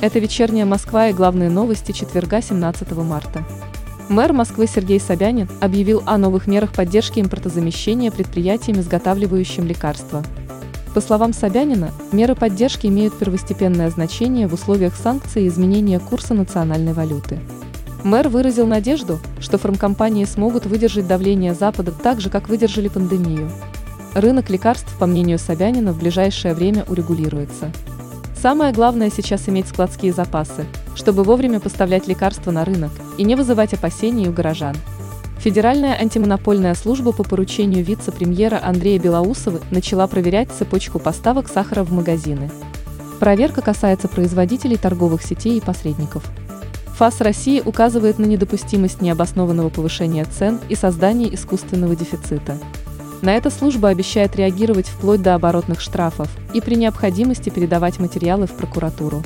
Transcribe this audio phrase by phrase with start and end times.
[0.00, 3.44] Это вечерняя Москва и главные новости четверга 17 марта.
[4.08, 10.24] Мэр Москвы Сергей Собянин объявил о новых мерах поддержки импортозамещения предприятиями, изготавливающим лекарства.
[10.94, 16.94] По словам Собянина, меры поддержки имеют первостепенное значение в условиях санкций и изменения курса национальной
[16.94, 17.38] валюты.
[18.02, 23.50] Мэр выразил надежду, что фармкомпании смогут выдержать давление Запада так же, как выдержали пандемию.
[24.14, 27.70] Рынок лекарств, по мнению Собянина, в ближайшее время урегулируется.
[28.40, 33.74] Самое главное сейчас иметь складские запасы, чтобы вовремя поставлять лекарства на рынок и не вызывать
[33.74, 34.74] опасений у горожан.
[35.40, 42.50] Федеральная антимонопольная служба по поручению вице-премьера Андрея Белоусова начала проверять цепочку поставок сахара в магазины.
[43.18, 46.24] Проверка касается производителей торговых сетей и посредников.
[46.96, 52.56] ФАС России указывает на недопустимость необоснованного повышения цен и создания искусственного дефицита.
[53.22, 58.52] На это служба обещает реагировать вплоть до оборотных штрафов и при необходимости передавать материалы в
[58.52, 59.22] прокуратуру.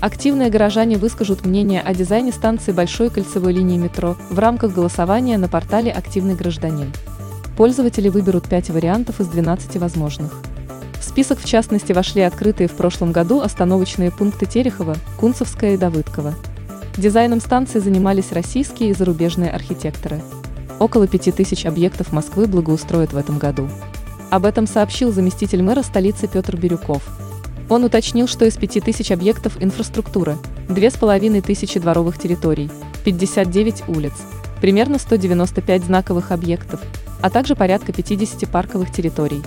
[0.00, 5.48] Активные горожане выскажут мнение о дизайне станции Большой кольцевой линии метро в рамках голосования на
[5.48, 6.92] портале «Активный гражданин».
[7.56, 10.32] Пользователи выберут 5 вариантов из 12 возможных.
[10.98, 16.34] В список в частности вошли открытые в прошлом году остановочные пункты Терехова, Кунцевская и Давыдкова.
[16.96, 20.20] Дизайном станции занимались российские и зарубежные архитекторы.
[20.80, 23.68] Около пяти тысяч объектов Москвы благоустроят в этом году.
[24.30, 27.02] Об этом сообщил заместитель мэра столицы Петр Бирюков.
[27.68, 30.38] Он уточнил, что из пяти тысяч объектов инфраструктуры,
[30.70, 32.70] две с половиной тысячи дворовых территорий,
[33.04, 34.14] 59 улиц,
[34.62, 36.80] примерно 195 знаковых объектов,
[37.20, 39.42] а также порядка 50 парковых территорий.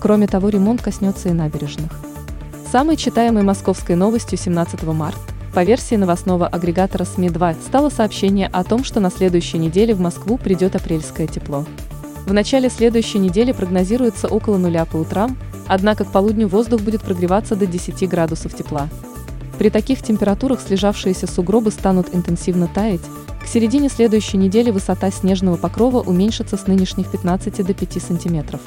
[0.00, 1.92] Кроме того, ремонт коснется и набережных.
[2.72, 8.82] Самой читаемой московской новостью 17 марта по версии новостного агрегатора СМИ-2 стало сообщение о том,
[8.82, 11.64] что на следующей неделе в Москву придет апрельское тепло.
[12.26, 15.36] В начале следующей недели прогнозируется около нуля по утрам,
[15.68, 18.88] однако к полудню воздух будет прогреваться до 10 градусов тепла.
[19.56, 23.02] При таких температурах слежавшиеся сугробы станут интенсивно таять,
[23.40, 28.60] к середине следующей недели высота снежного покрова уменьшится с нынешних 15 до 5 сантиметров.